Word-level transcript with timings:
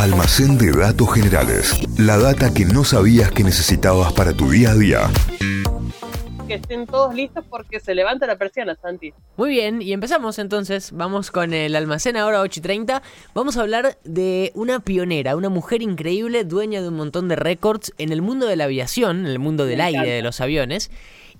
Almacén 0.00 0.56
de 0.56 0.72
datos 0.72 1.12
generales. 1.12 1.78
La 1.98 2.16
data 2.16 2.54
que 2.54 2.64
no 2.64 2.84
sabías 2.84 3.30
que 3.32 3.44
necesitabas 3.44 4.14
para 4.14 4.32
tu 4.32 4.50
día 4.50 4.70
a 4.70 4.74
día. 4.74 5.10
Que 6.48 6.54
estén 6.54 6.86
todos 6.86 7.14
listos 7.14 7.44
porque 7.50 7.80
se 7.80 7.94
levanta 7.94 8.26
la 8.26 8.36
persiana, 8.36 8.78
Santi. 8.80 9.12
Muy 9.36 9.50
bien, 9.50 9.82
y 9.82 9.92
empezamos 9.92 10.38
entonces. 10.38 10.92
Vamos 10.92 11.30
con 11.30 11.52
el 11.52 11.76
almacén 11.76 12.16
ahora 12.16 12.40
8 12.40 12.60
y 12.60 12.62
30. 12.62 13.02
Vamos 13.34 13.58
a 13.58 13.60
hablar 13.60 13.98
de 14.04 14.52
una 14.54 14.80
pionera, 14.80 15.36
una 15.36 15.50
mujer 15.50 15.82
increíble, 15.82 16.44
dueña 16.44 16.80
de 16.80 16.88
un 16.88 16.96
montón 16.96 17.28
de 17.28 17.36
récords 17.36 17.92
en 17.98 18.10
el 18.10 18.22
mundo 18.22 18.46
de 18.46 18.56
la 18.56 18.64
aviación, 18.64 19.20
en 19.20 19.26
el 19.26 19.38
mundo 19.38 19.66
del 19.66 19.82
aire, 19.82 20.08
de 20.08 20.22
los 20.22 20.40
aviones 20.40 20.90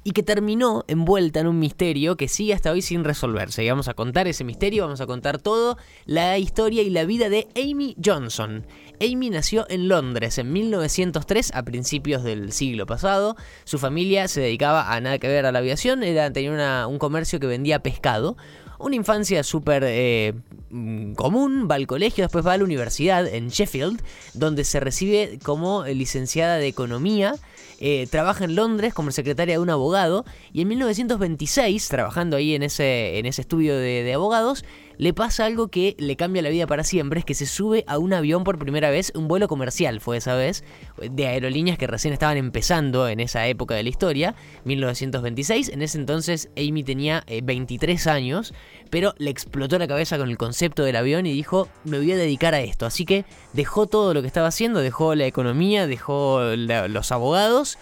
y 0.02 0.12
que 0.12 0.22
terminó 0.22 0.84
envuelta 0.88 1.40
en 1.40 1.46
un 1.46 1.58
misterio 1.58 2.16
que 2.16 2.28
sigue 2.28 2.54
hasta 2.54 2.70
hoy 2.70 2.82
sin 2.82 3.04
resolverse. 3.04 3.62
Y 3.62 3.68
vamos 3.68 3.88
a 3.88 3.94
contar 3.94 4.26
ese 4.28 4.44
misterio, 4.44 4.84
vamos 4.84 5.00
a 5.00 5.06
contar 5.06 5.38
todo, 5.38 5.76
la 6.06 6.38
historia 6.38 6.82
y 6.82 6.90
la 6.90 7.04
vida 7.04 7.28
de 7.28 7.48
Amy 7.56 7.96
Johnson. 8.02 8.66
Amy 9.00 9.30
nació 9.30 9.66
en 9.68 9.88
Londres 9.88 10.38
en 10.38 10.52
1903, 10.52 11.52
a 11.54 11.62
principios 11.62 12.22
del 12.22 12.52
siglo 12.52 12.86
pasado. 12.86 13.36
Su 13.64 13.78
familia 13.78 14.28
se 14.28 14.40
dedicaba 14.40 14.92
a 14.92 15.00
nada 15.00 15.18
que 15.18 15.28
ver 15.28 15.46
a 15.46 15.52
la 15.52 15.58
aviación, 15.58 16.02
era, 16.02 16.32
tenía 16.32 16.86
un 16.86 16.98
comercio 16.98 17.40
que 17.40 17.46
vendía 17.46 17.82
pescado. 17.82 18.36
Una 18.80 18.96
infancia 18.96 19.42
súper 19.44 19.84
eh, 19.86 20.32
mm, 20.70 21.12
común, 21.12 21.68
va 21.70 21.74
al 21.74 21.86
colegio, 21.86 22.24
después 22.24 22.46
va 22.46 22.54
a 22.54 22.58
la 22.58 22.64
universidad 22.64 23.26
en 23.26 23.48
Sheffield, 23.48 24.02
donde 24.34 24.64
se 24.64 24.80
recibe 24.80 25.38
como 25.42 25.84
licenciada 25.84 26.56
de 26.56 26.66
Economía 26.66 27.34
eh, 27.82 28.06
trabaja 28.10 28.44
en 28.44 28.56
Londres 28.56 28.92
como 28.92 29.10
secretaria 29.10 29.54
de 29.54 29.58
un 29.58 29.70
abogado 29.70 30.26
y 30.52 30.60
en 30.60 30.68
1926, 30.68 31.88
trabajando 31.88 32.36
ahí 32.36 32.54
en 32.54 32.62
ese, 32.62 33.18
en 33.18 33.24
ese 33.24 33.40
estudio 33.40 33.74
de, 33.74 34.12
abogados, 34.12 34.66
le 35.00 35.14
pasa 35.14 35.46
algo 35.46 35.68
que 35.68 35.96
le 35.98 36.14
cambia 36.14 36.42
la 36.42 36.50
vida 36.50 36.66
para 36.66 36.84
siempre, 36.84 37.20
es 37.20 37.24
que 37.24 37.32
se 37.32 37.46
sube 37.46 37.84
a 37.86 37.96
un 37.96 38.12
avión 38.12 38.44
por 38.44 38.58
primera 38.58 38.90
vez, 38.90 39.12
un 39.14 39.28
vuelo 39.28 39.48
comercial 39.48 39.98
fue 39.98 40.18
esa 40.18 40.34
vez, 40.34 40.62
de 41.00 41.26
aerolíneas 41.26 41.78
que 41.78 41.86
recién 41.86 42.12
estaban 42.12 42.36
empezando 42.36 43.08
en 43.08 43.18
esa 43.18 43.46
época 43.46 43.74
de 43.74 43.82
la 43.82 43.88
historia, 43.88 44.34
1926, 44.64 45.70
en 45.70 45.80
ese 45.80 45.96
entonces 45.96 46.50
Amy 46.54 46.84
tenía 46.84 47.24
23 47.42 48.06
eh, 48.06 48.10
años, 48.10 48.52
pero 48.90 49.14
le 49.16 49.30
explotó 49.30 49.78
la 49.78 49.88
cabeza 49.88 50.18
con 50.18 50.28
el 50.28 50.36
concepto 50.36 50.84
del 50.84 50.96
avión 50.96 51.24
y 51.24 51.32
dijo, 51.32 51.66
me 51.84 51.96
voy 51.96 52.12
a 52.12 52.16
dedicar 52.18 52.52
a 52.52 52.60
esto, 52.60 52.84
así 52.84 53.06
que 53.06 53.24
dejó 53.54 53.86
todo 53.86 54.12
lo 54.12 54.20
que 54.20 54.26
estaba 54.26 54.48
haciendo, 54.48 54.80
dejó 54.80 55.14
la 55.14 55.24
economía, 55.24 55.86
dejó 55.86 56.42
los 56.42 57.10
abogados 57.10 57.78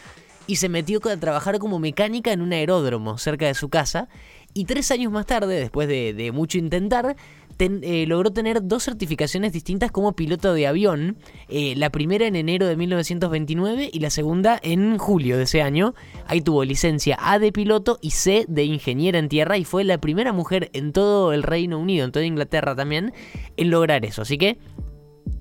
y 0.46 0.56
se 0.56 0.68
metió 0.68 1.00
a 1.04 1.16
trabajar 1.16 1.58
como 1.58 1.80
mecánica 1.80 2.32
en 2.32 2.42
un 2.42 2.52
aeródromo 2.52 3.18
cerca 3.18 3.46
de 3.46 3.54
su 3.54 3.68
casa 3.68 4.08
y 4.54 4.64
tres 4.64 4.90
años 4.90 5.12
más 5.12 5.26
tarde, 5.26 5.58
después 5.58 5.88
de, 5.88 6.30
mucho 6.32 6.58
intentar, 6.58 7.16
eh, 7.60 8.04
logró 8.06 8.30
tener 8.30 8.62
dos 8.62 8.84
certificaciones 8.84 9.52
distintas 9.52 9.90
como 9.90 10.12
piloto 10.12 10.54
de 10.54 10.66
avión. 10.66 11.16
Eh, 11.48 11.74
la 11.76 11.90
primera 11.90 12.26
en 12.26 12.36
enero 12.36 12.66
de 12.66 12.76
1929 12.76 13.90
y 13.92 13.98
la 14.00 14.10
segunda 14.10 14.58
en 14.62 14.98
julio 14.98 15.36
de 15.36 15.44
ese 15.44 15.62
año. 15.62 15.94
Ahí 16.26 16.40
tuvo 16.40 16.64
licencia 16.64 17.18
A 17.20 17.38
de 17.38 17.52
piloto 17.52 17.98
y 18.00 18.10
C 18.10 18.44
de 18.48 18.64
ingeniera 18.64 19.18
en 19.18 19.28
tierra 19.28 19.58
y 19.58 19.64
fue 19.64 19.84
la 19.84 19.98
primera 19.98 20.32
mujer 20.32 20.70
en 20.72 20.92
todo 20.92 21.32
el 21.32 21.42
Reino 21.42 21.78
Unido, 21.78 22.04
en 22.04 22.12
toda 22.12 22.24
Inglaterra 22.24 22.74
también, 22.74 23.12
en 23.56 23.70
lograr 23.70 24.04
eso. 24.04 24.22
Así 24.22 24.38
que 24.38 24.58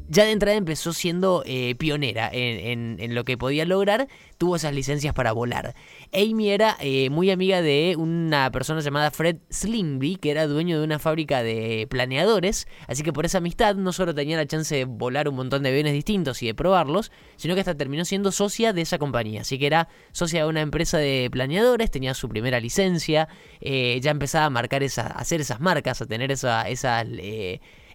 ya 0.10 0.26
de 0.26 0.32
entrada 0.32 0.58
empezó 0.58 0.94
siendo 0.94 1.44
eh, 1.46 1.76
pionera 1.76 2.30
en, 2.32 2.98
lo 3.14 3.24
que 3.24 3.38
podía 3.38 3.66
lograr, 3.66 4.08
tuvo 4.38 4.56
esas 4.56 4.74
licencias 4.74 5.14
para 5.14 5.32
volar. 5.32 5.76
Amy 6.14 6.50
era 6.50 6.78
eh, 6.80 7.10
muy 7.10 7.32
amiga 7.32 7.62
de 7.62 7.96
una 7.98 8.52
persona 8.52 8.82
llamada 8.82 9.12
Fred 9.12 9.38
Slimby, 9.50 10.18
que 10.18 10.32
era 10.32 10.48
dueño 10.48 10.78
de 10.78 10.84
una 10.84 11.00
fábrica 11.00 11.44
de 11.44 11.88
planeadores, 11.90 12.68
así 12.88 13.04
que 13.04 13.12
por 13.12 13.26
esa 13.26 13.40
amistad 13.40 13.76
no 13.76 13.92
solo 13.92 14.14
tenía 14.16 14.38
la 14.38 14.46
chance 14.46 14.76
de 14.76 14.86
volar 14.86 15.28
un 15.30 15.36
montón 15.36 15.64
de 15.64 15.70
aviones 15.70 15.94
distintos 15.94 16.42
y 16.44 16.48
de 16.48 16.56
probarlos, 16.56 17.12
sino 17.36 17.54
que 17.56 17.62
hasta 17.62 17.76
terminó 17.76 18.06
siendo 18.06 18.32
socia 18.32 18.74
de 18.74 18.82
esa 18.82 18.98
compañía, 18.98 19.42
así 19.42 19.60
que 19.60 19.68
era 19.68 19.90
socia 20.12 20.44
de 20.44 20.50
una 20.50 20.62
empresa 20.62 20.98
de 20.98 21.30
planeadores, 21.32 21.92
tenía 21.92 22.14
su 22.14 22.30
primera 22.30 22.60
licencia, 22.60 23.28
eh, 23.60 24.00
ya 24.02 24.12
empezaba 24.12 24.46
a 24.46 24.50
marcar 24.50 24.84
esa, 24.84 25.08
a 25.08 25.20
hacer 25.20 25.42
esas 25.42 25.60
marcas, 25.60 26.02
a 26.02 26.06
tener 26.06 26.32
esa, 26.32 26.68
esas 26.70 27.06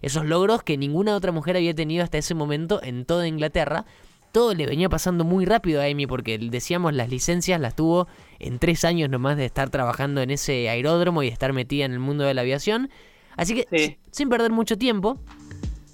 esos 0.03 0.25
logros 0.25 0.61
que 0.61 0.77
ninguna 0.77 1.15
otra 1.15 1.31
mujer 1.31 1.55
había 1.55 1.73
tenido 1.73 2.03
hasta 2.03 2.17
ese 2.17 2.35
momento 2.35 2.83
en 2.83 3.05
toda 3.05 3.25
Inglaterra. 3.25 3.85
Todo 4.33 4.53
le 4.53 4.65
venía 4.65 4.89
pasando 4.89 5.23
muy 5.23 5.45
rápido 5.45 5.81
a 5.81 5.85
Amy 5.85 6.07
porque 6.07 6.37
decíamos 6.37 6.93
las 6.93 7.09
licencias 7.09 7.59
las 7.61 7.75
tuvo 7.75 8.07
en 8.39 8.59
tres 8.59 8.83
años 8.83 9.09
nomás 9.09 9.37
de 9.37 9.45
estar 9.45 9.69
trabajando 9.69 10.21
en 10.21 10.29
ese 10.29 10.69
aeródromo 10.69 11.23
y 11.23 11.27
de 11.27 11.31
estar 11.31 11.53
metida 11.53 11.85
en 11.85 11.93
el 11.93 11.99
mundo 11.99 12.25
de 12.25 12.33
la 12.33 12.41
aviación. 12.41 12.89
Así 13.37 13.55
que 13.55 13.97
sin 14.11 14.27
perder 14.29 14.51
mucho 14.51 14.77
tiempo, 14.77 15.19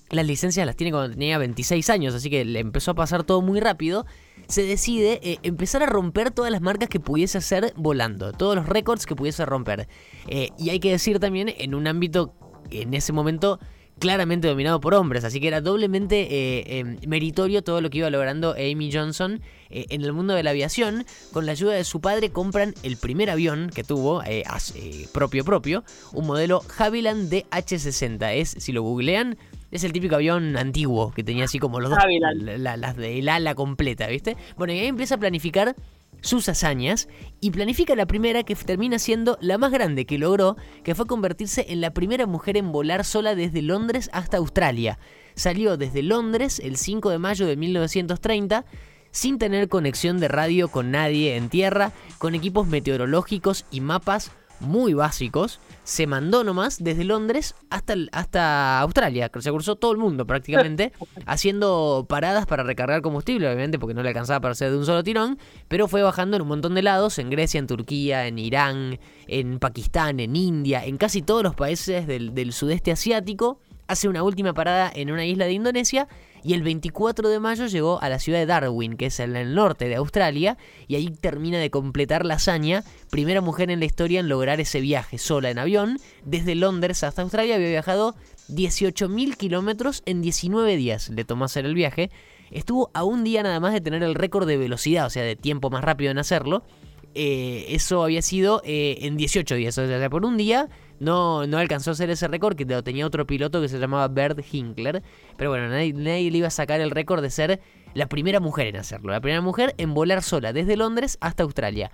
las 0.09 0.26
licencias 0.26 0.66
las 0.66 0.76
tiene 0.76 0.91
cuando 0.91 1.14
tenía 1.14 1.38
26 1.38 1.88
años, 1.91 2.16
así 2.16 2.31
que 2.31 2.44
le 2.46 2.59
empezó 2.59 2.91
a 2.91 2.96
pasar 2.96 3.24
todo 3.24 3.44
muy 3.44 3.59
rápido. 3.59 4.08
Se 4.47 4.64
decide 4.64 5.20
eh, 5.22 5.38
empezar 5.44 5.84
a 5.84 5.86
romper 5.86 6.31
todas 6.31 6.52
las 6.52 6.62
marcas 6.62 6.90
que 6.90 7.00
pudiese 7.00 7.38
hacer 7.38 7.74
volando, 7.76 8.34
todos 8.34 8.56
los 8.56 8.66
récords 8.66 9.06
que 9.06 9.16
pudiese 9.16 9.46
romper. 9.46 9.88
Eh, 10.28 10.50
y 10.58 10.72
hay 10.72 10.80
que 10.80 10.90
decir 10.90 11.20
también 11.20 11.53
en 11.56 11.76
un 11.76 11.86
ámbito 11.86 12.34
en 12.72 12.96
ese 12.96 13.14
momento 13.14 13.59
claramente 13.99 14.47
dominado 14.47 14.79
por 14.79 14.93
hombres, 14.93 15.23
así 15.23 15.39
que 15.39 15.47
era 15.47 15.61
doblemente 15.61 16.27
eh, 16.31 16.79
em, 16.79 16.97
meritorio 17.07 17.61
todo 17.61 17.81
lo 17.81 17.89
que 17.89 17.99
iba 17.99 18.09
logrando 18.09 18.53
Amy 18.53 18.91
Johnson 18.91 19.41
eh, 19.69 19.85
en 19.89 20.01
el 20.01 20.13
mundo 20.13 20.33
de 20.33 20.43
la 20.43 20.49
aviación. 20.49 21.05
Con 21.31 21.45
la 21.45 21.51
ayuda 21.51 21.73
de 21.73 21.83
su 21.83 22.01
padre 22.01 22.31
compran 22.31 22.73
el 22.83 22.97
primer 22.97 23.29
avión 23.29 23.69
que 23.73 23.83
tuvo, 23.83 24.23
eh, 24.23 24.43
propio 25.13 25.45
propio, 25.45 25.83
un 26.13 26.25
modelo 26.25 26.63
Havilland 26.77 27.31
DH60. 27.31 28.33
Es, 28.33 28.55
si 28.57 28.71
lo 28.71 28.81
googlean, 28.81 29.37
es 29.71 29.83
el 29.83 29.91
típico 29.91 30.16
avión 30.16 30.57
antiguo 30.57 31.11
que 31.11 31.23
tenía 31.23 31.45
así 31.45 31.59
como 31.59 31.79
los 31.79 31.91
dos, 31.91 31.99
las 32.57 32.95
de 32.97 33.19
el 33.19 33.29
ala 33.29 33.53
completa, 33.53 34.07
¿viste? 34.07 34.35
Bueno, 34.57 34.73
y 34.73 34.79
ahí 34.79 34.87
empieza 34.87 35.16
a 35.16 35.17
planificar 35.19 35.75
sus 36.22 36.50
hazañas 36.50 37.07
y 37.40 37.52
planifica 37.52 37.96
la 37.96 38.06
primera 38.06 38.44
que 38.44 38.56
termina 38.56 39.00
siendo 39.00 39.38
la 39.41 39.57
más 39.57 39.72
grande 39.72 40.06
que 40.06 40.18
logró, 40.18 40.57
que 40.84 40.96
fue 40.96 41.07
convertirse 41.07 41.66
en 41.69 41.81
la 41.81 41.94
primera 41.94 42.25
mujer 42.25 42.57
en 42.57 42.72
volar 42.72 43.06
sola 43.06 43.35
desde 43.35 43.62
Londres 43.62 44.09
hasta 44.13 44.38
Australia. 44.38 45.00
Salió 45.35 45.78
desde 45.78 46.03
Londres 46.03 46.59
el 46.59 46.78
5 46.78 47.09
de 47.09 47.19
mayo 47.19 47.47
de 47.47 47.56
1930 47.56 48.66
sin 49.12 49.40
tener 49.40 49.69
conexión 49.69 50.19
de 50.19 50.28
radio 50.28 50.68
con 50.68 50.91
nadie 50.91 51.35
en 51.35 51.50
tierra, 51.50 51.94
con 52.18 52.35
equipos 52.35 52.68
meteorológicos 52.68 53.66
y 53.72 53.81
mapas 53.81 54.31
muy 54.59 54.94
básicos, 54.94 55.59
se 55.84 56.08
mandó 56.08 56.44
nomás 56.44 56.84
desde 56.84 57.03
Londres 57.03 57.56
hasta, 57.70 57.96
hasta 58.12 58.80
Australia, 58.81 59.31
se 59.40 59.52
cruzó 59.52 59.75
todo 59.75 59.92
el 59.92 59.97
mundo 59.97 60.25
prácticamente, 60.25 60.92
haciendo 61.25 62.06
paradas 62.08 62.46
para 62.46 62.64
recargar 62.64 63.02
combustible, 63.02 63.47
obviamente 63.47 63.80
porque 63.80 63.94
no 63.94 64.03
le 64.03 64.09
alcanzaba 64.09 64.40
para 64.42 64.52
hacer 64.52 64.72
de 64.72 64.78
un 64.78 64.86
solo 64.86 65.03
tirón, 65.03 65.38
pero 65.68 65.88
fue 65.88 66.02
bajando 66.02 66.36
en 66.36 66.42
un 66.44 66.47
montón 66.47 66.75
de 66.75 66.81
lados, 66.81 67.20
en 67.20 67.30
Grecia, 67.30 67.59
en 67.59 67.68
Turquía, 67.68 68.28
en 68.28 68.40
Irán, 68.40 69.00
en 69.28 69.59
Pakistán, 69.59 70.20
en 70.20 70.36
India, 70.36 70.86
en 70.86 70.97
casi 70.97 71.22
todos 71.22 71.44
los 71.44 71.56
países 71.56 72.08
del, 72.08 72.34
del 72.34 72.53
sudeste 72.53 72.91
asiático, 72.91 73.59
hace 73.88 74.08
una 74.08 74.24
última 74.24 74.53
parada 74.53 74.91
en 74.94 75.12
una 75.12 75.26
isla 75.26 75.46
de 75.46 75.53
Indonesia 75.53 76.08
y 76.44 76.53
el 76.53 76.63
24 76.63 77.29
de 77.29 77.39
mayo 77.39 77.67
llegó 77.67 78.01
a 78.01 78.09
la 78.09 78.19
ciudad 78.19 78.39
de 78.39 78.45
Darwin, 78.45 78.95
que 78.95 79.07
es 79.07 79.19
en 79.19 79.35
el 79.35 79.55
norte 79.55 79.88
de 79.88 79.95
Australia, 79.95 80.57
y 80.88 80.95
ahí 80.95 81.09
termina 81.09 81.59
de 81.59 81.69
completar 81.69 82.25
la 82.25 82.35
hazaña, 82.35 82.83
primera 83.09 83.41
mujer 83.41 83.72
en 83.72 83.79
la 83.79 83.85
historia 83.85 84.19
en 84.19 84.29
lograr 84.29 84.59
ese 84.59 84.81
viaje 84.81 85.17
sola 85.17 85.49
en 85.49 85.59
avión, 85.59 85.99
desde 86.25 86.55
Londres 86.55 87.03
hasta 87.03 87.22
Australia, 87.22 87.55
había 87.55 87.69
viajado 87.69 88.16
18.000 88.49 89.35
kilómetros 89.35 90.03
en 90.05 90.22
19 90.22 90.75
días, 90.75 91.09
le 91.09 91.25
tomó 91.25 91.45
hacer 91.45 91.66
el 91.66 91.75
viaje, 91.75 92.09
estuvo 92.51 92.89
a 92.94 93.03
un 93.03 93.23
día 93.23 93.44
nada 93.44 93.59
más 93.59 93.73
de 93.73 93.81
tener 93.81 94.03
el 94.03 94.16
récord 94.16 94.47
de 94.47 94.57
velocidad, 94.57 95.05
o 95.05 95.09
sea, 95.09 95.23
de 95.23 95.35
tiempo 95.35 95.69
más 95.69 95.83
rápido 95.83 96.11
en 96.11 96.17
hacerlo, 96.17 96.63
eh, 97.16 97.66
eso 97.69 98.03
había 98.03 98.22
sido 98.22 98.61
eh, 98.63 98.99
en 99.01 99.17
18 99.17 99.55
días, 99.55 99.78
o 99.78 99.88
sea, 99.88 100.09
por 100.09 100.25
un 100.25 100.38
día 100.38 100.69
no, 100.99 101.47
no 101.47 101.57
alcanzó 101.57 101.91
a 101.91 101.93
hacer 101.93 102.09
ese 102.09 102.27
récord 102.27 102.55
que 102.55 102.65
tenía 102.65 103.05
otro 103.05 103.25
piloto 103.25 103.61
que 103.61 103.69
se 103.69 103.79
llamaba 103.79 104.07
Bert 104.07 104.39
Hinkler. 104.51 105.01
Pero 105.37 105.49
bueno, 105.49 105.69
nadie, 105.69 105.93
nadie 105.93 106.31
le 106.31 106.37
iba 106.40 106.47
a 106.47 106.51
sacar 106.51 106.81
el 106.81 106.91
récord 106.91 107.22
de 107.22 107.29
ser 107.29 107.61
la 107.93 108.07
primera 108.07 108.40
mujer 108.40 108.67
en 108.67 108.78
hacerlo. 108.78 109.11
La 109.11 109.22
primera 109.22 109.41
mujer 109.41 109.73
en 109.78 109.93
volar 109.93 110.22
sola 110.22 110.53
desde 110.53 110.78
Londres 110.78 111.17
hasta 111.22 111.43
Australia. 111.43 111.91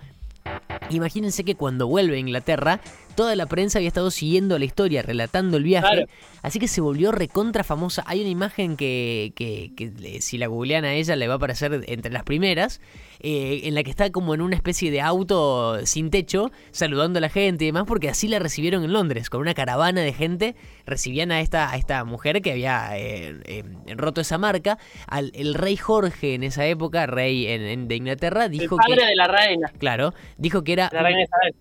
Imagínense 0.90 1.44
que 1.44 1.54
cuando 1.54 1.86
vuelve 1.86 2.16
a 2.16 2.20
Inglaterra, 2.20 2.80
toda 3.16 3.34
la 3.34 3.46
prensa 3.46 3.78
había 3.78 3.88
estado 3.88 4.10
siguiendo 4.10 4.58
la 4.58 4.64
historia, 4.64 5.02
relatando 5.02 5.56
el 5.56 5.64
viaje, 5.64 6.06
así 6.42 6.58
que 6.58 6.68
se 6.68 6.80
volvió 6.80 7.10
recontra 7.10 7.64
famosa. 7.64 8.04
Hay 8.06 8.20
una 8.20 8.30
imagen 8.30 8.76
que, 8.76 9.32
que, 9.34 9.72
que 9.76 10.20
si 10.20 10.38
la 10.38 10.46
googlean 10.46 10.84
a 10.84 10.94
ella 10.94 11.16
le 11.16 11.26
va 11.26 11.34
a 11.34 11.36
aparecer 11.36 11.84
entre 11.88 12.12
las 12.12 12.22
primeras, 12.22 12.80
eh, 13.20 13.62
en 13.64 13.74
la 13.74 13.82
que 13.82 13.90
está 13.90 14.10
como 14.10 14.34
en 14.34 14.40
una 14.40 14.56
especie 14.56 14.90
de 14.90 15.00
auto 15.00 15.84
sin 15.86 16.10
techo, 16.10 16.52
saludando 16.70 17.18
a 17.18 17.20
la 17.20 17.28
gente 17.28 17.64
y 17.64 17.68
demás, 17.68 17.84
porque 17.86 18.08
así 18.08 18.28
la 18.28 18.38
recibieron 18.38 18.84
en 18.84 18.92
Londres, 18.92 19.30
con 19.30 19.40
una 19.40 19.54
caravana 19.54 20.02
de 20.02 20.12
gente, 20.12 20.54
recibían 20.84 21.32
a 21.32 21.40
esta, 21.40 21.70
a 21.70 21.76
esta 21.76 22.04
mujer 22.04 22.42
que 22.42 22.52
había 22.52 22.90
eh, 22.98 23.40
eh, 23.44 23.64
roto 23.96 24.20
esa 24.20 24.38
marca. 24.38 24.78
Al, 25.06 25.32
el 25.34 25.54
rey 25.54 25.76
Jorge 25.76 26.34
en 26.34 26.42
esa 26.42 26.66
época, 26.66 27.06
rey 27.06 27.46
de 27.46 27.94
Inglaterra, 27.96 28.48
dijo 28.48 28.76
el 28.76 28.80
padre 28.86 29.02
que... 29.02 29.06
de 29.06 29.16
la 29.16 29.28
reina. 29.28 29.72
Claro, 29.78 30.12
dijo 30.36 30.62
que 30.62 30.74
era 30.74 30.90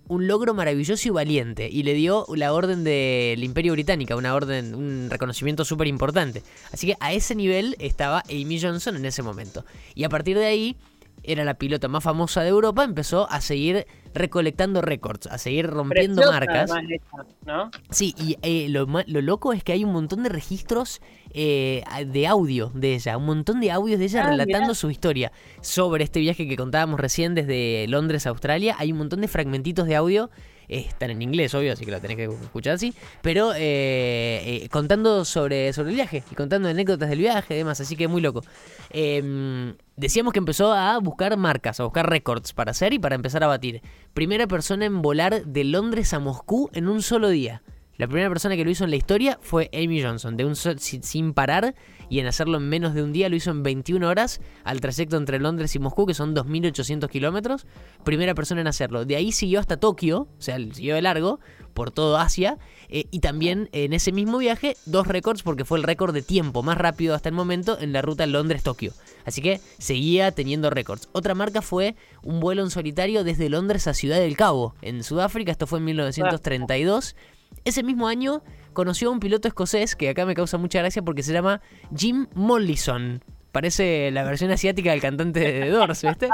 un, 0.07 0.27
logro 0.27 0.53
maravilloso 0.53 1.07
y 1.07 1.11
valiente 1.11 1.44
presidente 1.53 1.69
y 1.71 1.83
le 1.83 1.93
dio 1.93 2.25
la 2.35 2.53
orden 2.53 2.83
del 2.83 3.43
Imperio 3.43 3.73
Británica, 3.73 4.15
una 4.15 4.33
orden, 4.33 4.73
un 4.75 5.07
reconocimiento 5.09 5.65
súper 5.65 5.87
importante. 5.87 6.43
Así 6.71 6.87
que 6.87 6.95
a 6.99 7.13
ese 7.13 7.35
nivel 7.35 7.75
estaba 7.79 8.23
Amy 8.29 8.59
Johnson 8.59 8.95
en 8.95 9.05
ese 9.05 9.21
momento. 9.21 9.65
Y 9.93 10.03
a 10.03 10.09
partir 10.09 10.37
de 10.37 10.45
ahí 10.45 10.77
era 11.23 11.43
la 11.43 11.55
pilota 11.55 11.87
más 11.87 12.03
famosa 12.03 12.41
de 12.43 12.49
Europa, 12.49 12.83
empezó 12.83 13.27
a 13.31 13.41
seguir 13.41 13.87
recolectando 14.13 14.81
récords, 14.81 15.25
a 15.27 15.37
seguir 15.39 15.65
rompiendo 15.67 16.21
Preciosa, 16.21 16.39
marcas. 16.39 16.71
además, 16.71 16.91
esta, 16.91 17.25
¿no? 17.45 17.71
Sí, 17.89 18.13
y 18.17 18.37
eh, 18.43 18.69
lo, 18.69 18.85
lo 18.85 19.21
loco 19.21 19.51
es 19.51 19.63
que 19.63 19.71
hay 19.73 19.83
un 19.83 19.91
montón 19.91 20.21
de 20.23 20.29
registros 20.29 21.01
eh, 21.33 21.83
de 22.07 22.27
audio 22.27 22.71
de 22.75 22.93
ella, 22.93 23.17
un 23.17 23.25
montón 23.25 23.59
de 23.59 23.71
audios 23.71 23.97
de 23.99 24.05
ella 24.05 24.23
Ah, 24.25 24.29
relatando 24.29 24.67
mirá. 24.67 24.75
su 24.75 24.89
historia 24.91 25.31
sobre 25.61 26.03
este 26.03 26.19
viaje 26.19 26.47
que 26.47 26.55
contábamos 26.55 26.99
recién 26.99 27.33
desde 27.33 27.87
Londres 27.87 28.27
a 28.27 28.29
Australia. 28.29 28.75
Hay 28.77 28.91
un 28.91 28.99
montón 28.99 29.21
de 29.21 29.27
fragmentitos 29.27 29.87
de 29.87 29.95
audio, 29.95 30.29
están 30.67 31.11
en 31.11 31.21
inglés, 31.21 31.53
obvio, 31.53 31.73
así 31.73 31.85
que 31.85 31.91
lo 31.91 32.01
tenés 32.01 32.17
que 32.17 32.25
escuchar 32.25 32.73
así, 32.73 32.93
pero 33.21 33.53
eh, 33.53 34.41
eh, 34.63 34.69
contando 34.69 35.25
sobre, 35.25 35.73
sobre 35.73 35.89
el 35.89 35.95
viaje 35.95 36.23
y 36.31 36.35
contando 36.35 36.69
anécdotas 36.69 37.09
del 37.09 37.19
viaje 37.19 37.55
y 37.55 37.57
demás, 37.57 37.79
así 37.81 37.95
que 37.95 38.07
muy 38.07 38.21
loco. 38.21 38.43
Eh, 38.91 39.73
decíamos 39.95 40.33
que 40.33 40.39
empezó 40.39 40.73
a 40.73 40.97
buscar 40.99 41.35
marcas, 41.37 41.79
a 41.79 41.83
buscar 41.83 42.09
récords 42.09 42.53
para 42.53 42.71
hacer 42.71 42.93
y 42.93 42.99
para 42.99 43.15
empezar 43.15 43.43
a 43.43 43.47
batir. 43.47 43.81
Primera 44.13 44.47
persona 44.47 44.85
en 44.85 45.01
volar 45.01 45.45
de 45.45 45.63
Londres 45.63 46.13
a 46.13 46.19
Moscú 46.19 46.69
en 46.73 46.87
un 46.87 47.01
solo 47.01 47.29
día. 47.29 47.61
La 47.97 48.07
primera 48.07 48.27
persona 48.29 48.55
que 48.57 48.65
lo 48.65 48.69
hizo 48.71 48.83
en 48.83 48.89
la 48.89 48.97
historia 48.97 49.39
fue 49.41 49.69
Amy 49.73 50.03
Johnson, 50.03 50.35
de 50.35 50.43
un 50.43 50.55
sol- 50.57 50.79
sin, 50.79 51.33
parar 51.33 51.75
y 52.09 52.19
en 52.19 52.27
hacerlo 52.27 52.57
en 52.57 52.67
menos 52.67 52.93
de 52.93 53.01
un 53.01 53.13
día 53.13 53.29
lo 53.29 53.35
hizo 53.37 53.51
en 53.51 53.63
21 53.63 54.07
horas 54.07 54.41
al 54.65 54.81
trayecto 54.81 55.15
entre 55.17 55.39
Londres 55.39 55.73
y 55.75 55.79
Moscú, 55.79 56.05
que 56.05 56.13
son 56.13 56.35
2.800 56.35 57.07
kilómetros. 57.09 57.65
Primera 58.03 58.35
persona 58.35 58.59
en 58.61 58.67
hacerlo. 58.67 59.05
De 59.05 59.15
ahí 59.15 59.31
siguió 59.31 59.59
hasta 59.61 59.77
Tokio, 59.77 60.27
o 60.37 60.41
sea, 60.41 60.57
siguió 60.57 60.95
de 60.95 61.01
largo 61.01 61.39
por 61.73 61.91
todo 61.91 62.17
Asia. 62.17 62.57
eh, 62.89 63.05
y 63.11 63.19
también 63.19 63.69
en 63.71 63.93
ese 63.93 64.11
mismo 64.11 64.37
viaje, 64.37 64.75
dos 64.85 65.07
récords, 65.07 65.41
porque 65.41 65.65
fue 65.65 65.77
el 65.79 65.83
récord 65.83 66.13
de 66.13 66.21
tiempo 66.21 66.61
más 66.63 66.77
rápido 66.77 67.15
hasta 67.15 67.29
el 67.29 67.35
momento 67.35 67.77
en 67.79 67.93
la 67.93 68.01
ruta 68.03 68.25
Londres-Tokio. 68.27 68.91
Así 69.25 69.41
que 69.41 69.59
seguía 69.79 70.31
teniendo 70.31 70.69
récords. 70.69 71.09
Otra 71.13 71.33
marca 71.33 71.61
fue 71.63 71.95
un 72.23 72.39
vuelo 72.39 72.61
en 72.61 72.69
solitario 72.69 73.23
desde 73.23 73.49
Londres 73.49 73.87
a 73.87 73.93
Ciudad 73.95 74.17
del 74.19 74.37
Cabo, 74.37 74.75
en 74.83 75.03
Sudáfrica. 75.03 75.51
Esto 75.51 75.65
fue 75.65 75.79
en 75.79 75.85
1932. 75.85 77.15
Ese 77.63 77.83
mismo 77.83 78.07
año 78.07 78.43
conoció 78.73 79.09
a 79.09 79.11
un 79.11 79.19
piloto 79.19 79.47
escocés 79.47 79.95
que 79.95 80.09
acá 80.09 80.25
me 80.25 80.35
causa 80.35 80.57
mucha 80.57 80.79
gracia 80.79 81.01
porque 81.01 81.23
se 81.23 81.33
llama 81.33 81.61
Jim 81.95 82.27
Mollison. 82.35 83.23
Parece 83.51 84.11
la 84.11 84.23
versión 84.23 84.51
asiática 84.51 84.91
del 84.91 85.01
cantante 85.01 85.39
de 85.39 85.69
Doors, 85.69 86.01
¿viste? 86.03 86.27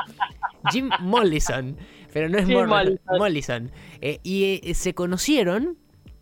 Jim 0.72 0.90
Mollison. 1.02 1.78
Pero 2.12 2.30
no 2.30 2.38
es 2.40 2.46
Jim 2.48 2.66
Mollison. 2.68 3.18
Mollison. 3.18 3.72
Eh, 4.02 4.20
y 4.24 4.60
eh, 4.64 4.74
se 4.74 4.94
conocieron 4.94 5.78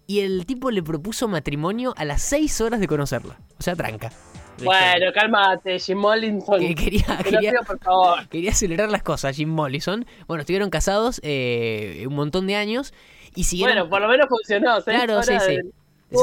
y 0.07 0.19
el 0.22 0.46
tipo 0.46 0.72
le 0.72 0.84
propuso 0.84 1.28
matrimonio 1.28 1.94
a 1.98 2.04
las 2.04 2.22
6 2.24 2.62
horas 2.62 2.80
de 2.80 2.88
conocerla. 2.88 3.40
O 3.57 3.63
sea, 3.63 3.75
tranca. 3.75 4.12
Bueno, 4.63 5.06
cálmate, 5.13 5.80
Jim 5.80 5.98
Mollinson. 6.00 6.60
Que 6.60 6.75
quería- 6.75 7.18
quería- 7.24 7.52
pido, 7.52 7.63
por 7.66 7.80
favor. 7.80 8.28
Quería 8.28 8.52
acelerar 8.52 8.90
las 8.92 9.04
cosas, 9.04 9.36
Jim 9.38 9.50
Mollison. 9.50 10.06
Bueno, 10.28 10.42
estuvieron 10.42 10.69
casados 10.69 11.22
eh, 11.24 12.04
un 12.07 12.16
montón 12.16 12.45
de 12.45 12.56
años 12.56 12.94
y 13.36 13.44
siguieron... 13.44 13.76
Bueno, 13.76 13.90
por 13.90 14.02
lo 14.02 14.08
menos 14.08 14.28
funcionó. 14.30 14.81
seis 14.81 14.98
Claro, 14.98 15.14
horas 15.20 15.44
sí. 15.46 15.56
de- 15.58 15.64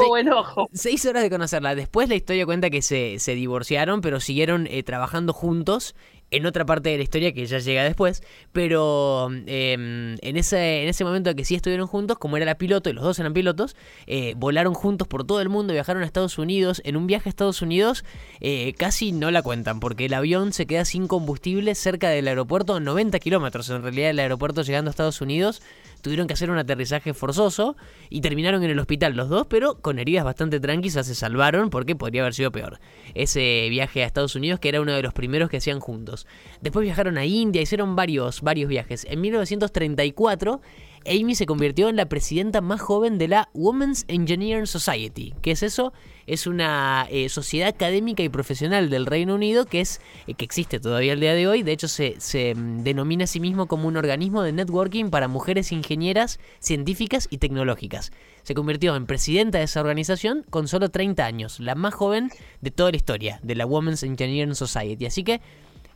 buen 0.09 0.29
ojo. 0.31 0.67
Seis 0.73 1.05
horas 1.05 1.23
de 1.23 1.29
conocerla. 1.29 1.73
Después 1.73 2.09
la 2.09 2.15
historia 2.15 2.45
cuenta 2.45 2.69
que 2.69 2.81
se, 2.81 3.19
se 3.19 3.35
divorciaron, 3.35 4.01
pero 4.01 4.19
siguieron 4.19 4.67
eh, 4.67 4.83
trabajando 4.83 5.31
juntos 5.33 5.95
en 6.31 6.45
otra 6.45 6.65
parte 6.65 6.89
de 6.89 6.97
la 6.97 7.03
historia 7.03 7.33
que 7.33 7.45
ya 7.45 7.59
llega 7.59 7.83
después. 7.83 8.23
Pero 8.51 9.29
eh, 9.45 9.73
en, 10.21 10.37
ese, 10.37 10.83
en 10.83 10.89
ese 10.89 11.03
momento 11.03 11.33
que 11.35 11.45
sí 11.45 11.55
estuvieron 11.55 11.87
juntos, 11.87 12.17
como 12.17 12.37
era 12.37 12.45
la 12.45 12.57
piloto 12.57 12.89
y 12.89 12.93
los 12.93 13.03
dos 13.03 13.19
eran 13.19 13.33
pilotos, 13.33 13.75
eh, 14.05 14.33
volaron 14.37 14.73
juntos 14.73 15.07
por 15.07 15.25
todo 15.25 15.41
el 15.41 15.49
mundo, 15.49 15.73
viajaron 15.73 16.03
a 16.03 16.05
Estados 16.05 16.37
Unidos. 16.37 16.81
En 16.85 16.97
un 16.97 17.07
viaje 17.07 17.29
a 17.29 17.31
Estados 17.31 17.61
Unidos 17.61 18.03
eh, 18.41 18.73
casi 18.77 19.11
no 19.11 19.31
la 19.31 19.41
cuentan, 19.41 19.79
porque 19.79 20.05
el 20.05 20.13
avión 20.13 20.53
se 20.53 20.65
queda 20.65 20.85
sin 20.85 21.07
combustible 21.07 21.75
cerca 21.75 22.09
del 22.09 22.27
aeropuerto, 22.27 22.79
90 22.79 23.19
kilómetros 23.19 23.69
en 23.69 23.83
realidad 23.83 24.07
del 24.07 24.19
aeropuerto 24.19 24.61
llegando 24.61 24.89
a 24.89 24.91
Estados 24.91 25.21
Unidos. 25.21 25.61
Tuvieron 26.01 26.27
que 26.27 26.33
hacer 26.33 26.51
un 26.51 26.57
aterrizaje 26.57 27.13
forzoso 27.13 27.75
y 28.09 28.21
terminaron 28.21 28.63
en 28.63 28.69
el 28.69 28.79
hospital 28.79 29.15
los 29.15 29.29
dos, 29.29 29.47
pero 29.47 29.81
con 29.81 29.99
heridas 29.99 30.23
bastante 30.23 30.59
tranquilas 30.59 31.07
se 31.07 31.15
salvaron 31.15 31.69
porque 31.69 31.95
podría 31.95 32.21
haber 32.21 32.33
sido 32.33 32.51
peor. 32.51 32.79
Ese 33.13 33.67
viaje 33.69 34.03
a 34.03 34.05
Estados 34.05 34.35
Unidos, 34.35 34.59
que 34.59 34.69
era 34.69 34.79
uno 34.79 34.93
de 34.93 35.01
los 35.01 35.13
primeros 35.13 35.49
que 35.49 35.57
hacían 35.57 35.79
juntos. 35.79 36.16
Después 36.61 36.83
viajaron 36.83 37.17
a 37.17 37.25
India, 37.25 37.61
hicieron 37.61 37.95
varios, 37.95 38.41
varios 38.41 38.69
viajes. 38.69 39.05
En 39.09 39.21
1934, 39.21 40.61
Amy 41.07 41.35
se 41.35 41.45
convirtió 41.45 41.89
en 41.89 41.95
la 41.95 42.07
presidenta 42.09 42.61
más 42.61 42.81
joven 42.81 43.17
de 43.17 43.27
la 43.27 43.49
Women's 43.53 44.05
Engineering 44.07 44.67
Society. 44.67 45.33
¿Qué 45.41 45.51
es 45.51 45.63
eso? 45.63 45.93
Es 46.25 46.47
una 46.47 47.07
eh, 47.09 47.29
sociedad 47.29 47.69
académica 47.69 48.23
y 48.23 48.29
profesional 48.29 48.89
del 48.89 49.05
Reino 49.05 49.35
Unido 49.35 49.65
que 49.65 49.79
es 49.79 50.01
eh, 50.27 50.33
que 50.33 50.43
existe 50.43 50.79
todavía 50.79 51.13
el 51.13 51.21
día 51.21 51.33
de 51.33 51.47
hoy. 51.47 51.63
De 51.63 51.71
hecho, 51.71 51.87
se, 51.87 52.19
se, 52.19 52.53
mm, 52.53 52.83
denomina 52.83 53.23
a 53.23 53.27
sí 53.27 53.39
mismo 53.39 53.67
como 53.67 53.87
un 53.87 53.95
organismo 53.95 54.41
de 54.41 54.51
networking 54.51 55.09
para 55.09 55.29
mujeres 55.29 55.71
ingenieras, 55.71 56.39
científicas 56.59 57.27
y 57.31 57.37
tecnológicas. 57.37 58.11
Se 58.43 58.53
convirtió 58.53 58.95
en 58.95 59.05
presidenta 59.05 59.59
de 59.59 59.65
esa 59.65 59.79
organización 59.79 60.45
con 60.49 60.67
solo 60.67 60.89
30 60.89 61.25
años, 61.25 61.59
la 61.59 61.75
más 61.75 61.93
joven 61.93 62.29
de 62.59 62.71
toda 62.71 62.91
la 62.91 62.97
historia 62.97 63.39
de 63.43 63.55
la 63.55 63.65
Women's 63.65 64.03
Engineering 64.03 64.55
Society. 64.55 65.05
Así 65.05 65.23
que 65.23 65.39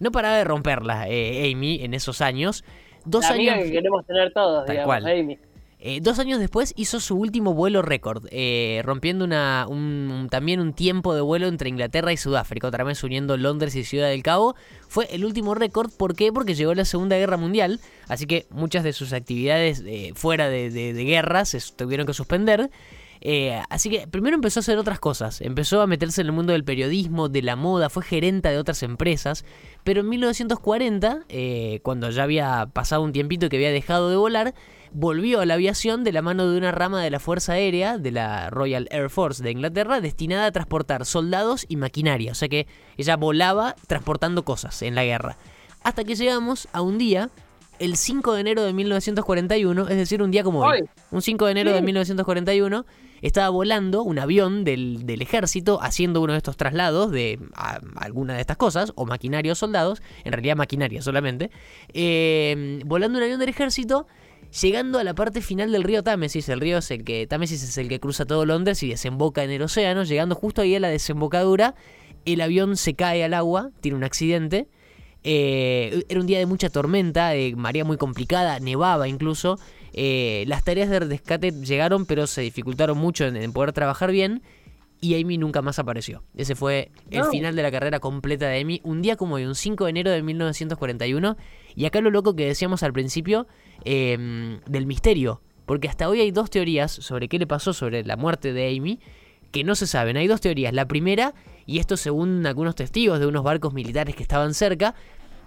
no 0.01 0.11
paraba 0.11 0.35
de 0.35 0.43
romperla 0.43 1.07
eh, 1.07 1.49
Amy 1.53 1.81
en 1.83 1.93
esos 1.93 2.19
años. 2.19 2.65
Dos 3.05 3.23
la 3.23 3.35
años. 3.35 3.55
que 3.63 3.71
queremos 3.71 4.05
tener 4.05 4.33
todos, 4.33 4.65
Tal 4.65 4.75
digamos, 4.75 4.87
cual. 4.87 5.05
Amy. 5.07 5.39
Eh, 5.83 5.99
dos 5.99 6.19
años 6.19 6.39
después 6.39 6.73
hizo 6.77 6.99
su 6.99 7.17
último 7.17 7.55
vuelo 7.55 7.81
récord, 7.81 8.27
eh, 8.29 8.83
rompiendo 8.85 9.25
una, 9.25 9.65
un- 9.67 10.11
un- 10.13 10.29
también 10.29 10.59
un 10.59 10.73
tiempo 10.73 11.15
de 11.15 11.21
vuelo 11.21 11.47
entre 11.47 11.69
Inglaterra 11.69 12.13
y 12.13 12.17
Sudáfrica, 12.17 12.67
otra 12.67 12.83
vez 12.83 13.03
uniendo 13.03 13.35
Londres 13.35 13.75
y 13.75 13.83
Ciudad 13.83 14.09
del 14.09 14.21
Cabo. 14.21 14.53
Fue 14.87 15.07
el 15.11 15.25
último 15.25 15.55
récord, 15.55 15.89
¿por 15.97 16.15
qué? 16.15 16.31
Porque 16.31 16.53
llegó 16.53 16.75
la 16.75 16.85
Segunda 16.85 17.17
Guerra 17.17 17.37
Mundial, 17.37 17.79
así 18.07 18.27
que 18.27 18.45
muchas 18.51 18.83
de 18.83 18.93
sus 18.93 19.11
actividades 19.11 19.81
eh, 19.87 20.11
fuera 20.13 20.49
de, 20.49 20.69
de, 20.69 20.93
de 20.93 21.03
guerra 21.03 21.45
se 21.45 21.57
tuvieron 21.75 22.05
que 22.05 22.13
suspender. 22.13 22.69
Eh, 23.23 23.61
así 23.69 23.91
que 23.91 24.07
primero 24.07 24.33
empezó 24.33 24.59
a 24.59 24.61
hacer 24.61 24.79
otras 24.79 24.99
cosas, 24.99 25.41
empezó 25.41 25.81
a 25.81 25.87
meterse 25.87 26.21
en 26.21 26.27
el 26.27 26.33
mundo 26.33 26.53
del 26.53 26.63
periodismo, 26.63 27.29
de 27.29 27.43
la 27.43 27.55
moda, 27.55 27.91
fue 27.91 28.03
gerenta 28.03 28.49
de 28.49 28.57
otras 28.57 28.81
empresas, 28.81 29.45
pero 29.83 30.01
en 30.01 30.09
1940, 30.09 31.25
eh, 31.29 31.81
cuando 31.83 32.09
ya 32.09 32.23
había 32.23 32.67
pasado 32.73 33.03
un 33.03 33.11
tiempito 33.11 33.47
que 33.47 33.57
había 33.57 33.71
dejado 33.71 34.09
de 34.09 34.15
volar, 34.15 34.55
volvió 34.91 35.39
a 35.39 35.45
la 35.45 35.53
aviación 35.53 36.03
de 36.03 36.11
la 36.11 36.23
mano 36.23 36.49
de 36.49 36.57
una 36.57 36.71
rama 36.71 37.03
de 37.03 37.11
la 37.11 37.19
Fuerza 37.19 37.53
Aérea, 37.53 37.99
de 37.99 38.11
la 38.11 38.49
Royal 38.49 38.87
Air 38.89 39.11
Force 39.11 39.43
de 39.43 39.51
Inglaterra, 39.51 40.01
destinada 40.01 40.47
a 40.47 40.51
transportar 40.51 41.05
soldados 41.05 41.65
y 41.69 41.75
maquinaria, 41.75 42.31
o 42.31 42.35
sea 42.35 42.49
que 42.49 42.65
ella 42.97 43.17
volaba 43.17 43.75
transportando 43.85 44.43
cosas 44.43 44.81
en 44.81 44.95
la 44.95 45.03
guerra. 45.03 45.37
Hasta 45.83 46.03
que 46.03 46.15
llegamos 46.15 46.67
a 46.73 46.81
un 46.81 46.97
día 46.97 47.29
el 47.77 47.97
5 47.97 48.33
de 48.33 48.41
enero 48.41 48.63
de 48.63 48.73
1941, 48.73 49.87
es 49.89 49.97
decir, 49.97 50.21
un 50.21 50.29
día 50.31 50.43
como 50.43 50.61
hoy. 50.61 50.83
Un 51.09 51.21
5 51.21 51.45
de 51.45 51.51
enero 51.51 51.71
de 51.71 51.81
1941, 51.81 52.85
estaba 53.21 53.49
volando 53.49 54.03
un 54.03 54.19
avión 54.19 54.63
del, 54.63 55.05
del 55.05 55.21
ejército 55.21 55.79
haciendo 55.81 56.21
uno 56.21 56.33
de 56.33 56.37
estos 56.37 56.57
traslados 56.57 57.11
de 57.11 57.39
alguna 57.95 58.33
de 58.33 58.41
estas 58.41 58.57
cosas, 58.57 58.91
o 58.95 59.05
maquinaria 59.05 59.51
o 59.51 59.55
soldados, 59.55 60.01
en 60.23 60.33
realidad 60.33 60.55
maquinaria 60.55 61.01
solamente, 61.01 61.51
eh, 61.93 62.81
volando 62.85 63.17
un 63.17 63.23
avión 63.23 63.39
del 63.39 63.49
ejército, 63.49 64.07
llegando 64.61 64.99
a 64.99 65.03
la 65.03 65.13
parte 65.13 65.41
final 65.41 65.71
del 65.71 65.83
río 65.83 66.03
Támesis. 66.03 66.49
El 66.49 66.59
río 66.59 66.79
es 66.79 66.91
el 66.91 67.03
que, 67.03 67.27
Támesis 67.27 67.63
es 67.63 67.77
el 67.77 67.87
que 67.87 67.99
cruza 67.99 68.25
todo 68.25 68.45
Londres 68.45 68.81
y 68.83 68.89
desemboca 68.89 69.43
en 69.43 69.51
el 69.51 69.61
océano, 69.61 70.03
llegando 70.03 70.35
justo 70.35 70.61
ahí 70.61 70.75
a 70.75 70.79
la 70.79 70.89
desembocadura, 70.89 71.75
el 72.25 72.41
avión 72.41 72.77
se 72.77 72.93
cae 72.93 73.23
al 73.23 73.33
agua, 73.33 73.71
tiene 73.81 73.97
un 73.97 74.03
accidente. 74.03 74.67
Eh, 75.23 76.03
era 76.09 76.19
un 76.19 76.25
día 76.25 76.39
de 76.39 76.45
mucha 76.45 76.69
tormenta, 76.69 77.29
de 77.29 77.55
marea 77.55 77.85
muy 77.85 77.97
complicada, 77.97 78.59
nevaba 78.59 79.07
incluso. 79.07 79.59
Eh, 79.93 80.43
las 80.47 80.63
tareas 80.63 80.89
de 80.89 80.99
rescate 80.99 81.51
llegaron, 81.51 82.05
pero 82.05 82.27
se 82.27 82.41
dificultaron 82.41 82.97
mucho 82.97 83.25
en, 83.25 83.35
en 83.35 83.53
poder 83.53 83.73
trabajar 83.73 84.11
bien. 84.11 84.41
Y 85.03 85.19
Amy 85.19 85.39
nunca 85.39 85.63
más 85.63 85.79
apareció. 85.79 86.23
Ese 86.35 86.53
fue 86.55 86.91
el 87.09 87.21
No. 87.21 87.29
final 87.31 87.55
de 87.55 87.63
la 87.63 87.71
carrera 87.71 87.99
completa 87.99 88.47
de 88.47 88.61
Amy. 88.61 88.81
Un 88.83 89.01
día 89.01 89.15
como 89.15 89.35
hoy, 89.35 89.45
un 89.45 89.55
5 89.55 89.85
de 89.85 89.89
enero 89.89 90.11
de 90.11 90.21
1941. 90.21 91.37
Y 91.75 91.85
acá 91.85 92.01
lo 92.01 92.11
loco 92.11 92.35
que 92.35 92.45
decíamos 92.45 92.83
al 92.83 92.93
principio 92.93 93.47
eh, 93.83 94.59
del 94.67 94.85
misterio. 94.85 95.41
Porque 95.65 95.87
hasta 95.87 96.07
hoy 96.07 96.19
hay 96.21 96.29
dos 96.31 96.51
teorías 96.51 96.91
sobre 96.91 97.29
qué 97.29 97.39
le 97.39 97.47
pasó 97.47 97.73
sobre 97.73 98.03
la 98.03 98.15
muerte 98.15 98.53
de 98.53 98.75
Amy 98.77 98.99
que 99.51 99.63
no 99.63 99.73
se 99.75 99.87
saben. 99.87 100.17
Hay 100.17 100.27
dos 100.27 100.39
teorías. 100.39 100.71
La 100.73 100.87
primera, 100.87 101.33
y 101.65 101.79
esto 101.79 101.97
según 101.97 102.45
algunos 102.45 102.75
testigos 102.75 103.19
de 103.19 103.25
unos 103.25 103.43
barcos 103.43 103.73
militares 103.73 104.15
que 104.15 104.21
estaban 104.23 104.53
cerca, 104.53 104.93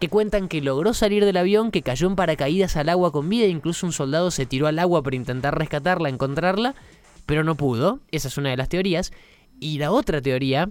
que 0.00 0.08
cuentan 0.08 0.48
que 0.48 0.60
logró 0.60 0.94
salir 0.94 1.24
del 1.24 1.36
avión, 1.36 1.70
que 1.70 1.82
cayó 1.82 2.08
en 2.08 2.16
paracaídas 2.16 2.76
al 2.76 2.88
agua 2.88 3.12
con 3.12 3.28
vida, 3.28 3.46
incluso 3.46 3.86
un 3.86 3.92
soldado 3.92 4.30
se 4.30 4.46
tiró 4.46 4.66
al 4.66 4.78
agua 4.78 5.02
para 5.02 5.16
intentar 5.16 5.58
rescatarla, 5.58 6.08
encontrarla, 6.08 6.74
pero 7.26 7.44
no 7.44 7.54
pudo. 7.54 8.00
Esa 8.10 8.28
es 8.28 8.36
una 8.36 8.50
de 8.50 8.56
las 8.56 8.68
teorías. 8.68 9.12
Y 9.60 9.78
la 9.78 9.92
otra 9.92 10.20
teoría, 10.20 10.70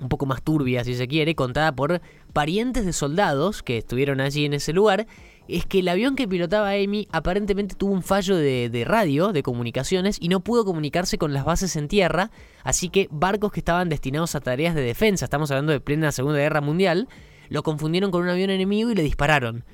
un 0.00 0.08
poco 0.08 0.26
más 0.26 0.42
turbia 0.42 0.84
si 0.84 0.94
se 0.94 1.08
quiere, 1.08 1.34
contada 1.34 1.72
por 1.72 2.00
parientes 2.32 2.86
de 2.86 2.92
soldados 2.92 3.62
que 3.62 3.78
estuvieron 3.78 4.20
allí 4.20 4.44
en 4.44 4.54
ese 4.54 4.72
lugar, 4.72 5.06
es 5.48 5.64
que 5.64 5.78
el 5.78 5.88
avión 5.88 6.16
que 6.16 6.26
pilotaba 6.26 6.70
Amy 6.70 7.08
aparentemente 7.12 7.74
tuvo 7.76 7.92
un 7.92 8.02
fallo 8.02 8.36
de, 8.36 8.68
de, 8.68 8.84
radio, 8.84 9.32
de 9.32 9.42
comunicaciones, 9.42 10.18
y 10.20 10.28
no 10.28 10.40
pudo 10.40 10.64
comunicarse 10.64 11.18
con 11.18 11.32
las 11.32 11.44
bases 11.44 11.76
en 11.76 11.88
tierra, 11.88 12.30
así 12.64 12.88
que 12.88 13.08
barcos 13.10 13.52
que 13.52 13.60
estaban 13.60 13.88
destinados 13.88 14.34
a 14.34 14.40
tareas 14.40 14.74
de 14.74 14.82
defensa, 14.82 15.26
estamos 15.26 15.50
hablando 15.50 15.72
de 15.72 15.80
plena 15.80 16.10
Segunda 16.10 16.38
Guerra 16.38 16.60
Mundial, 16.60 17.08
lo 17.48 17.62
confundieron 17.62 18.10
con 18.10 18.22
un 18.22 18.28
avión 18.28 18.50
enemigo 18.50 18.90
y 18.90 18.94
le 18.94 19.02
dispararon. 19.02 19.64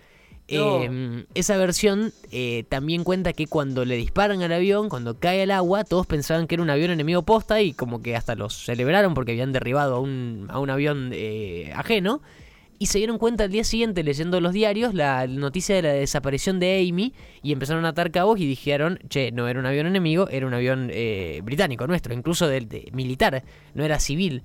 Em, 0.49 1.25
esa 1.35 1.57
versión 1.57 2.12
eh, 2.31 2.64
también 2.69 3.05
cuenta 3.05 3.33
que 3.33 3.47
cuando 3.47 3.85
le 3.85 3.97
disparan 3.97 4.43
al 4.43 4.52
avión, 4.52 4.88
cuando 4.88 5.19
cae 5.19 5.43
al 5.43 5.50
agua, 5.50 5.85
todos 5.85 6.07
pensaban 6.07 6.47
que 6.47 6.57
era 6.57 6.62
un 6.62 6.71
avión 6.71 6.91
enemigo 6.91 7.23
posta 7.23 7.62
y 7.62 7.73
como 7.73 8.02
que 8.02 8.17
hasta 8.17 8.35
los 8.35 8.64
celebraron 8.64 9.14
porque 9.14 9.33
habían 9.33 9.52
derribado 9.52 9.97
a 9.97 10.00
un, 10.00 10.49
a 10.50 10.59
un 10.59 10.71
avión 10.71 11.11
eh, 11.12 11.73
ajeno. 11.75 12.21
Y 12.79 12.87
se 12.87 12.99
dieron 12.99 13.19
cuenta 13.19 13.45
al 13.45 13.50
día 13.50 13.62
siguiente 13.62 14.02
leyendo 14.02 14.41
los 14.41 14.52
diarios 14.52 14.93
la 14.93 15.29
noticia 15.29 15.76
de 15.76 15.83
la 15.83 15.93
desaparición 15.93 16.59
de 16.59 16.85
Amy 16.87 17.14
y 17.41 17.52
empezaron 17.52 17.85
a 17.85 17.91
atar 17.91 18.11
cabos 18.11 18.41
y 18.41 18.47
dijeron, 18.47 18.99
che, 19.09 19.31
no 19.31 19.47
era 19.47 19.61
un 19.61 19.67
avión 19.67 19.87
enemigo, 19.87 20.29
era 20.29 20.49
un 20.49 20.55
avión 20.55 20.91
eh, 20.93 21.41
británico 21.45 21.87
nuestro, 21.87 22.12
incluso 22.12 22.49
de, 22.49 22.91
militar, 22.93 23.45
no 23.75 23.85
era 23.85 24.00
civil. 24.00 24.43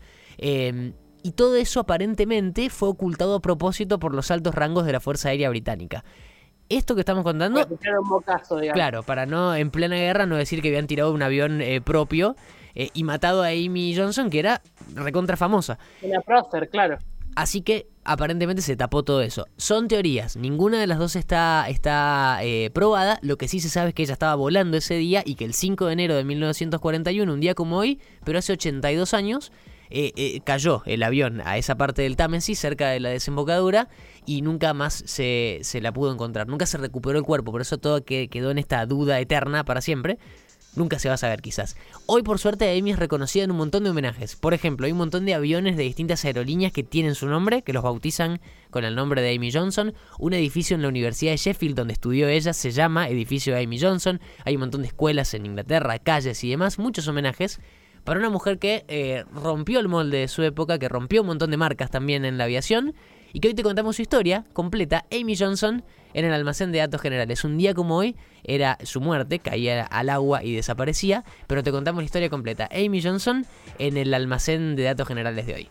Y 1.27 1.33
todo 1.33 1.57
eso 1.57 1.81
aparentemente 1.81 2.69
fue 2.69 2.87
ocultado 2.87 3.35
a 3.35 3.41
propósito 3.41 3.99
por 3.99 4.15
los 4.15 4.31
altos 4.31 4.55
rangos 4.55 4.85
de 4.85 4.93
la 4.93 5.01
Fuerza 5.01 5.27
Aérea 5.27 5.49
Británica. 5.49 6.05
Esto 6.69 6.95
que 6.95 7.01
estamos 7.01 7.25
contando... 7.25 7.67
claro, 8.71 9.03
para 9.03 9.25
no 9.25 9.53
en 9.53 9.69
plena 9.69 9.97
guerra 9.97 10.25
no 10.25 10.37
decir 10.37 10.61
que 10.61 10.69
habían 10.69 10.87
tirado 10.87 11.11
un 11.11 11.21
avión 11.21 11.59
eh, 11.59 11.81
propio 11.81 12.37
eh, 12.75 12.91
y 12.93 13.03
matado 13.03 13.43
a 13.43 13.47
Amy 13.47 13.93
Johnson, 13.93 14.29
que 14.29 14.39
era 14.39 14.61
recontra 14.95 15.35
famosa. 15.35 15.77
Una 16.01 16.21
prócer, 16.21 16.69
claro. 16.69 16.97
Así 17.35 17.61
que 17.61 17.89
aparentemente 18.05 18.61
se 18.61 18.77
tapó 18.77 19.03
todo 19.03 19.21
eso. 19.21 19.47
Son 19.57 19.89
teorías, 19.89 20.37
ninguna 20.37 20.79
de 20.79 20.87
las 20.87 20.97
dos 20.97 21.17
está, 21.17 21.65
está 21.67 22.39
eh, 22.41 22.69
probada. 22.73 23.19
Lo 23.21 23.37
que 23.37 23.49
sí 23.49 23.59
se 23.59 23.67
sabe 23.67 23.89
es 23.89 23.95
que 23.95 24.03
ella 24.03 24.13
estaba 24.13 24.35
volando 24.35 24.77
ese 24.77 24.93
día 24.93 25.23
y 25.25 25.35
que 25.35 25.43
el 25.43 25.53
5 25.53 25.87
de 25.87 25.91
enero 25.91 26.15
de 26.15 26.23
1941, 26.23 27.33
un 27.33 27.41
día 27.41 27.53
como 27.53 27.77
hoy, 27.77 27.99
pero 28.23 28.39
hace 28.39 28.53
82 28.53 29.13
años, 29.13 29.51
eh, 29.89 30.11
eh, 30.15 30.41
cayó 30.43 30.83
el 30.85 31.03
avión 31.03 31.41
a 31.45 31.57
esa 31.57 31.75
parte 31.75 32.01
del 32.01 32.15
Támesis, 32.15 32.59
cerca 32.59 32.89
de 32.89 32.99
la 32.99 33.09
desembocadura, 33.09 33.89
y 34.25 34.41
nunca 34.41 34.73
más 34.73 35.03
se, 35.05 35.59
se 35.63 35.81
la 35.81 35.91
pudo 35.91 36.11
encontrar. 36.11 36.47
Nunca 36.47 36.65
se 36.65 36.77
recuperó 36.77 37.17
el 37.17 37.25
cuerpo, 37.25 37.51
por 37.51 37.61
eso 37.61 37.77
todo 37.77 38.03
quedó 38.03 38.51
en 38.51 38.57
esta 38.57 38.85
duda 38.85 39.19
eterna 39.19 39.63
para 39.63 39.81
siempre. 39.81 40.17
Nunca 40.77 40.99
se 40.99 41.07
va 41.07 41.15
a 41.15 41.17
saber 41.17 41.41
quizás. 41.41 41.75
Hoy 42.05 42.21
por 42.21 42.37
suerte 42.37 42.77
Amy 42.77 42.91
es 42.91 42.99
reconocida 42.99 43.43
en 43.43 43.49
un 43.49 43.57
montón 43.57 43.83
de 43.83 43.89
homenajes. 43.89 44.35
Por 44.35 44.53
ejemplo, 44.53 44.85
hay 44.85 44.91
un 44.91 44.99
montón 44.99 45.25
de 45.25 45.33
aviones 45.33 45.75
de 45.75 45.81
distintas 45.81 46.23
aerolíneas 46.23 46.71
que 46.71 46.83
tienen 46.83 47.15
su 47.15 47.25
nombre, 47.27 47.63
que 47.63 47.73
los 47.73 47.81
bautizan 47.81 48.39
con 48.69 48.85
el 48.85 48.93
nombre 48.93 49.23
de 49.23 49.35
Amy 49.35 49.51
Johnson. 49.51 49.95
Un 50.19 50.33
edificio 50.33 50.75
en 50.75 50.83
la 50.83 50.89
Universidad 50.89 51.31
de 51.31 51.37
Sheffield 51.37 51.75
donde 51.75 51.93
estudió 51.93 52.27
ella 52.27 52.53
se 52.53 52.69
llama 52.69 53.09
Edificio 53.09 53.55
de 53.55 53.63
Amy 53.63 53.79
Johnson. 53.79 54.21
Hay 54.45 54.53
un 54.53 54.59
montón 54.59 54.81
de 54.81 54.89
escuelas 54.89 55.33
en 55.33 55.47
Inglaterra, 55.47 55.97
calles 55.97 56.43
y 56.43 56.51
demás, 56.51 56.77
muchos 56.77 57.07
homenajes 57.07 57.59
para 58.07 58.21
una 58.21 58.29
mujer 58.29 58.57
que 58.57 58.85
eh, 58.87 59.25
rompió 59.33 59.81
el 59.81 59.89
molde 59.89 60.19
de 60.19 60.27
su 60.29 60.41
época, 60.41 60.79
que 60.79 60.87
rompió 60.87 61.23
un 61.23 61.27
montón 61.27 61.51
de 61.51 61.57
marcas 61.57 61.91
también 61.91 62.23
en 62.23 62.37
la 62.37 62.45
aviación, 62.45 62.95
y 63.33 63.41
que 63.41 63.49
hoy 63.49 63.53
te 63.53 63.63
contamos 63.63 63.97
su 63.97 64.01
historia 64.01 64.45
completa, 64.53 65.03
Amy 65.11 65.35
Johnson, 65.35 65.83
en 66.13 66.23
el 66.23 66.31
almacén 66.31 66.71
de 66.71 66.77
datos 66.79 67.01
generales. 67.01 67.43
Un 67.43 67.57
día 67.57 67.73
como 67.73 67.97
hoy 67.97 68.15
era 68.45 68.77
su 68.83 69.01
muerte, 69.01 69.39
caía 69.39 69.83
al 69.83 70.09
agua 70.09 70.41
y 70.41 70.55
desaparecía, 70.55 71.25
pero 71.47 71.63
te 71.63 71.71
contamos 71.73 72.01
la 72.01 72.05
historia 72.05 72.29
completa. 72.29 72.69
Amy 72.71 73.01
Johnson 73.03 73.45
en 73.77 73.97
el 73.97 74.13
almacén 74.13 74.77
de 74.77 74.83
datos 74.83 75.05
generales 75.05 75.45
de 75.45 75.55
hoy. 75.55 75.69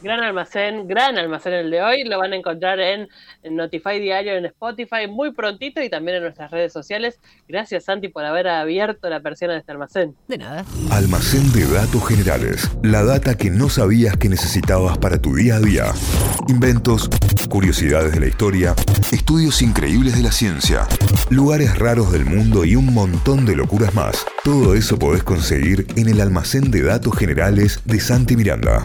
Gran 0.00 0.20
almacén, 0.20 0.86
gran 0.86 1.18
almacén 1.18 1.54
el 1.54 1.70
de 1.70 1.82
hoy. 1.82 2.04
Lo 2.04 2.18
van 2.18 2.32
a 2.32 2.36
encontrar 2.36 2.78
en, 2.78 3.08
Notify 3.50 3.98
Diario, 3.98 4.36
en 4.36 4.46
Spotify, 4.46 5.08
muy 5.08 5.32
prontito 5.32 5.82
y 5.82 5.90
también 5.90 6.18
en 6.18 6.22
nuestras 6.22 6.50
redes 6.50 6.72
sociales. 6.72 7.18
Gracias, 7.48 7.84
Santi, 7.84 8.08
por 8.08 8.24
haber 8.24 8.46
abierto 8.46 9.10
la 9.10 9.20
persiana 9.20 9.54
de 9.54 9.60
este 9.60 9.72
almacén. 9.72 10.14
De 10.28 10.38
nada. 10.38 10.64
Almacén 10.90 11.52
de 11.52 11.66
datos 11.66 12.06
generales. 12.06 12.70
La 12.82 13.02
data 13.02 13.36
que 13.36 13.50
no 13.50 13.68
sabías 13.68 14.16
que 14.16 14.28
necesitabas 14.28 14.98
para 14.98 15.20
tu 15.20 15.34
día 15.34 15.56
a 15.56 15.60
día. 15.60 15.86
Inventos, 16.48 17.10
curiosidades 17.48 18.12
de 18.12 18.20
la 18.20 18.26
historia, 18.26 18.74
estudios 19.12 19.62
increíbles 19.62 20.16
de 20.16 20.22
la 20.22 20.32
ciencia, 20.32 20.86
lugares 21.30 21.76
raros 21.78 22.12
del 22.12 22.24
mundo 22.24 22.64
y 22.64 22.76
un 22.76 22.94
montón 22.94 23.44
de 23.46 23.56
locuras 23.56 23.94
más. 23.94 24.26
Todo 24.44 24.74
eso 24.74 24.98
podés 24.98 25.24
conseguir 25.24 25.86
en 25.96 26.08
el 26.08 26.20
almacén 26.20 26.70
de 26.70 26.82
datos 26.82 27.16
generales 27.16 27.80
de 27.84 28.00
Santi 28.00 28.36
Miranda. 28.36 28.84